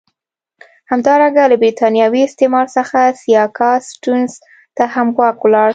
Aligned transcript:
همدارنګه 0.91 1.43
له 1.51 1.55
برېتانوي 1.61 2.21
استعمار 2.25 2.67
څخه 2.77 2.99
سیاکا 3.21 3.71
سټیونز 3.89 4.31
ته 4.77 4.83
هم 4.93 5.07
واک 5.17 5.37
ولاړ. 5.43 5.69